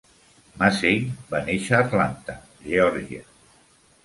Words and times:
Massey 0.61 0.97
va 1.33 1.41
néixer 1.51 1.75
a 1.75 1.83
Atlanta, 1.89 2.37
Geòrgia. 2.65 3.23